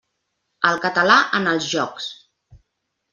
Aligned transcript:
El 0.69 0.79
català 0.85 1.17
en 1.39 1.45
els 1.51 1.67
jocs. 1.73 2.07